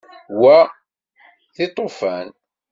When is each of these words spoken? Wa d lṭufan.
Wa 0.41 0.59
d 1.55 1.57
lṭufan. 1.69 2.27